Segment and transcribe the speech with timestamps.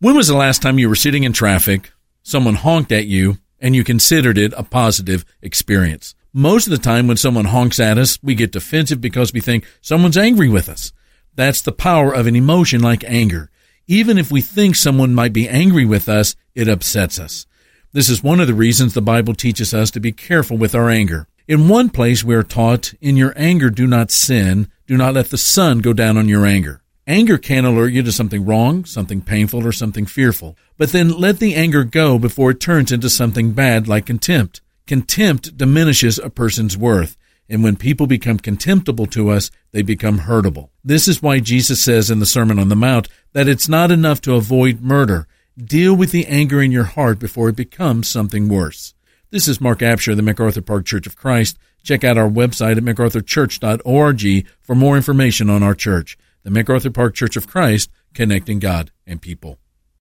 [0.00, 1.90] When was the last time you were sitting in traffic,
[2.22, 6.14] someone honked at you, and you considered it a positive experience?
[6.32, 9.66] Most of the time when someone honks at us, we get defensive because we think
[9.80, 10.92] someone's angry with us.
[11.34, 13.50] That's the power of an emotion like anger.
[13.88, 17.46] Even if we think someone might be angry with us, it upsets us.
[17.92, 20.88] This is one of the reasons the Bible teaches us to be careful with our
[20.88, 21.26] anger.
[21.48, 25.30] In one place we are taught, in your anger do not sin, do not let
[25.30, 26.82] the sun go down on your anger.
[27.08, 30.58] Anger can alert you to something wrong, something painful, or something fearful.
[30.76, 34.60] But then let the anger go before it turns into something bad like contempt.
[34.86, 37.16] Contempt diminishes a person's worth.
[37.48, 40.68] And when people become contemptible to us, they become hurtable.
[40.84, 44.20] This is why Jesus says in the Sermon on the Mount that it's not enough
[44.20, 45.26] to avoid murder.
[45.56, 48.92] Deal with the anger in your heart before it becomes something worse.
[49.30, 51.58] This is Mark Absher, the MacArthur Park Church of Christ.
[51.82, 57.14] Check out our website at macarthurchurch.org for more information on our church the MacArthur Park
[57.14, 59.58] Church of Christ, connecting God and people.